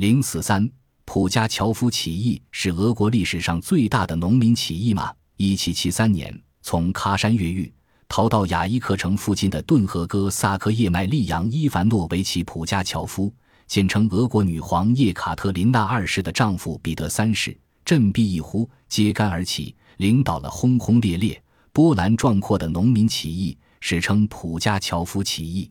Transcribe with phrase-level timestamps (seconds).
[0.00, 0.66] 零四三，
[1.04, 5.12] 普加乔夫起义是俄国历史上最大的农民起义吗？
[5.36, 7.70] 一七七三年，从喀山越狱
[8.08, 13.30] 逃到雅伊克城附近的顿河哥萨克叶麦利扬伊凡诺维奇普加乔夫，
[13.66, 17.54] 简称俄国女皇叶卡特琳娜二世的丈夫彼得三世，
[17.84, 21.38] 振臂一呼，揭竿而起，领导了轰轰烈烈、
[21.74, 25.70] 波澜壮阔的农民起义，史称普加乔夫起义。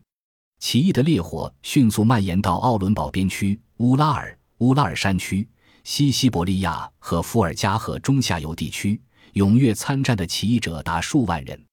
[0.60, 5.48] 起义的烈火迅速蔓延到奥伦堡边区、乌拉尔、乌拉尔山区、
[5.84, 9.00] 西西伯利亚和伏尔加河中下游地区，
[9.32, 11.64] 踊跃参战的起义者达数万人。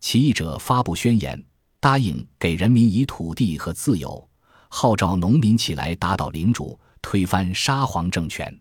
[0.00, 1.42] 起义者发布宣言，
[1.80, 4.28] 答应给人民以土地和自由，
[4.68, 8.54] 号召农民起来打倒领主，推翻沙皇政权。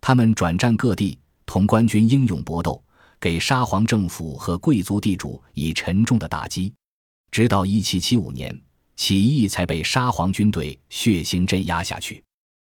[0.00, 2.80] 他们转战各地，同官军英勇搏斗，
[3.18, 6.72] 给沙皇政府和贵族地主以沉重的打击。
[7.32, 8.62] 直到1775年。
[8.98, 12.22] 起义才被沙皇军队血腥镇压下去。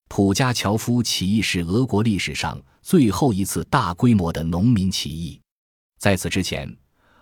[0.09, 5.41] 普加乔夫起义是俄国历史上最后一次大规模的农民起义。
[6.00, 6.77] 在此之前，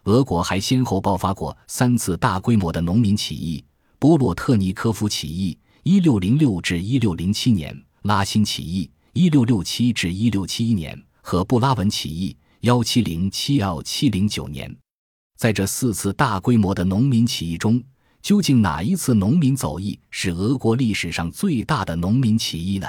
[0.04, 3.62] 俄国还先后爆发过三次大规模的农民起义：
[3.98, 14.74] 波洛特尼科夫起义 （1606 至1607年）、拉辛起义 （1667 至1671年）和布拉文起义 （1707 到709年）。
[15.36, 17.82] 在这四次大规模的农民起义中，
[18.24, 22.88] 究竟哪一次农民走义是俄国历史上最大的农民起义呢？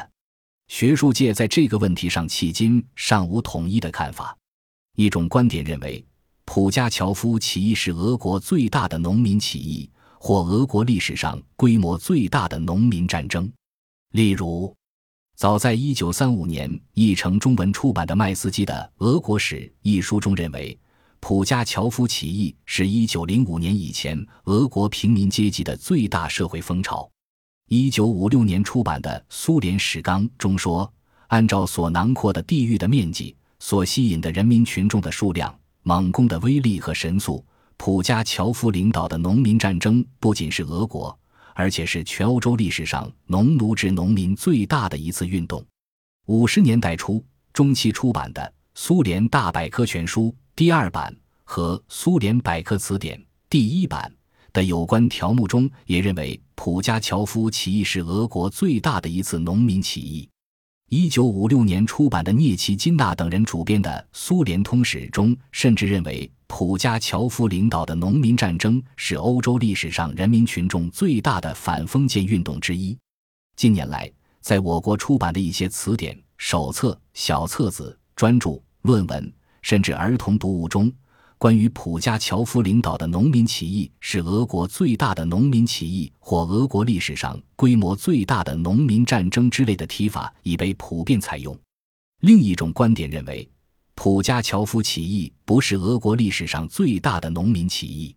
[0.69, 4.33] 学术界在这个问题上迄今尚无统一的看法。
[4.95, 6.01] 一种观点认为，
[6.45, 13.51] 普加乔夫起义是俄国最大的农民起义，或俄国历史上规模最大的农民战争。
[14.13, 14.73] 例如，
[15.35, 20.79] 早在1935年译成中文出版的麦斯基的《俄国史》一书中认为。
[21.27, 27.09] 普加乔夫起义是一九零五年以前俄国平民阶级的最大社会风潮。
[27.67, 30.93] 一九五六年出版的《苏联史纲》中说，
[31.29, 35.51] 按照所囊括的地域的面积、所吸引的人民群众的数量、
[35.81, 37.43] 猛攻的威力和神速，
[37.75, 41.17] 普加乔夫领导的农民战争不仅是俄国，
[41.55, 45.65] 而且是全欧洲历史上农奴制农民最大的一次运动。
[46.27, 48.43] 五十年代初中期出版的
[48.75, 50.25] 《苏联大百科全书》。
[50.57, 51.13] 第二版
[51.45, 53.17] 和《苏联百科词典》
[53.49, 54.11] 第一版
[54.51, 60.27] 的有关条目中也认为，普加乔夫起义是俄国最大的一次农民起义。
[60.89, 72.97] 一九五六年出版的聂奇金娜等人主编的《苏联通史》中，甚至认为普加乔夫领导的农民战争是欧洲历史上人民群众最大的反封建运动之一。
[73.55, 74.11] 近年来，
[74.41, 79.33] 在我国出版的一些词典、手册、小册子、专著、论文。
[79.63, 80.93] 甚至儿童读物中，
[81.37, 91.57] 关于普加乔夫领导的农民起义是俄国最大的农民起义，或俄国历史上规模最大的农民战争之类的提法，已被普遍采用。
[92.21, 93.47] 另一种观点认为，
[93.95, 98.15] 普加乔夫起义不是俄国历史上最大的农民起义。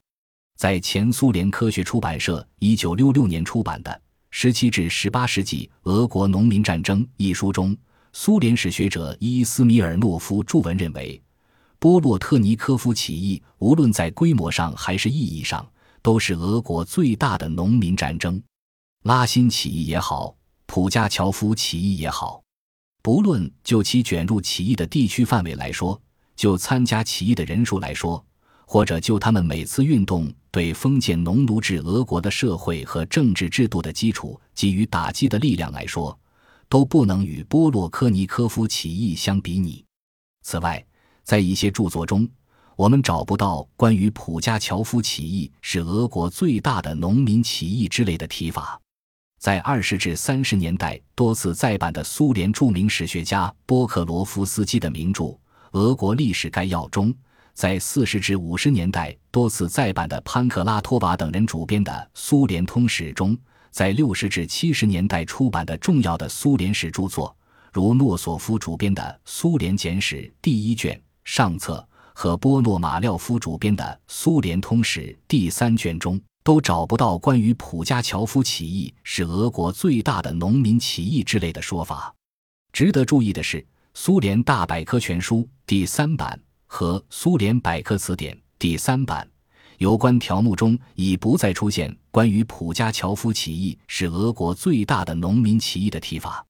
[0.57, 3.91] 在前苏联科学出版社一九六六年出版的
[4.31, 7.77] 《十七至十八世纪俄国农民战争》一书中，
[8.13, 11.21] 苏联史学者伊斯米尔诺夫著文认为。
[11.81, 15.65] 波洛特尼科夫起义，无论在规模上还是意义上，
[16.03, 18.43] 都是俄国最大的农民战争。
[19.05, 20.35] 拉辛起义也好，
[20.67, 22.43] 普加乔夫起义也好，
[23.01, 26.01] 不论就其卷入起义的地区范围来说，
[26.35, 28.25] 就参加起义的人数来说，
[28.67, 36.19] 或者就他们每次运动对封建农奴制俄国的社会和政治制度的基础给予打击的力量来说，
[36.69, 39.85] 都不能与波洛科尼科夫起义相比拟。
[40.43, 40.85] 此外，
[41.29, 42.27] 在一些著作中，
[42.75, 48.81] 我们找不到关于普加乔夫起义是俄国最大的农民起义之类的提法。
[49.39, 55.25] 在二十至三十年代多次再版的苏联著名史学家波克罗夫斯基的名著
[55.73, 57.15] 《俄国历史概要》中，
[57.53, 63.37] 在四十至五十年代多次再版的潘克拉托娃等人主编的《苏联通史》中，
[63.71, 67.37] 在六十至七十年代出版的重要的苏联史著作，
[67.71, 70.99] 如诺索夫主编的《苏联简史》第一卷。
[71.29, 82.13] 上册和波诺马廖夫主编的《苏联通史》第三卷中都找不到关于普加乔夫起义是俄国最大的农民起义之类的说法。
[82.73, 83.59] 值得注意的是，
[83.93, 89.29] 《苏联大百科全书》第三版和《苏联百科词典》第三版
[89.77, 96.43] 有关条目中已不再出现关于普加乔夫起义是俄国最大的农民起义的提法。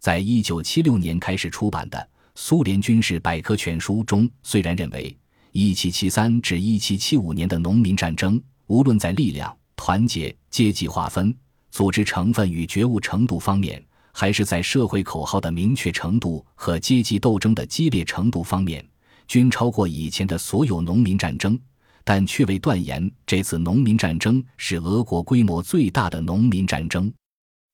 [0.00, 2.08] 在一九七六年开始出版的。
[2.36, 5.16] 苏联军事百科全书中虽然认为
[5.52, 11.32] 1773至1775年的农民战争，无论在力量、团结、阶级划分、
[11.70, 13.82] 组织成分与觉悟程度方面，
[14.12, 18.84] 还是在社会口号的明确程度和阶级斗争的激烈程度方面，
[19.28, 21.56] 均超过以前的所有农民战争，
[22.02, 27.12] 但却未断言这次农民战争是俄国规模最大的农民战争。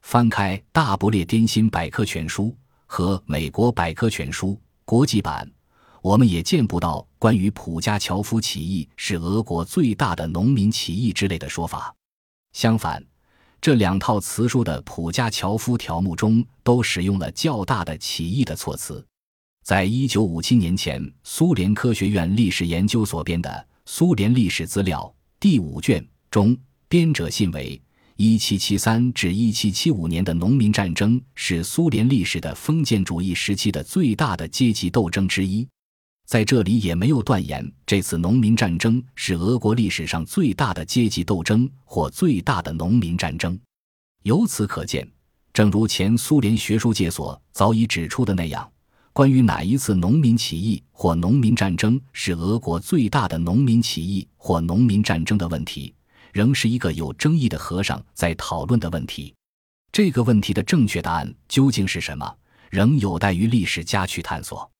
[0.02, 2.44] 翻开《大不列颠新百科全书》
[2.92, 4.48] 和《美国百科全书》
[4.84, 5.48] 国际版，
[6.02, 11.94] 我们也见不到关于普加乔夫起义是俄国最大的农民起义之类的说法。
[12.52, 13.00] 相反，
[13.60, 19.06] 这两套词书的普加乔夫条目中都使用了较大的起义的措辞。
[19.62, 23.48] 在一九五七年前，苏联科学院历史研究所编的
[23.86, 25.00] 《苏联历史资料》
[25.38, 26.58] 第五卷中，
[26.88, 27.80] 编者信为。
[28.22, 35.66] 一七七三至一七七五年的农民战争是苏联历史的封建主义时期的最大的阶级斗争之一，
[36.26, 43.58] 在这里也没有断言这次农民战争是俄国历史上最大的阶级斗争或最大的农民战争。
[44.24, 45.10] 由此可见，
[45.54, 48.70] 正如前苏联学术界所早已指出的那样，
[49.14, 55.94] 关于哪一次农民起义或农民战争是俄国最大的农民起义或农民战争的问题。
[56.32, 59.34] 仍是一个有争议的和尚在讨论的问题。
[59.92, 62.36] 这个问题的正确答案究竟是什么，
[62.70, 64.70] 仍有待于历史家去探索。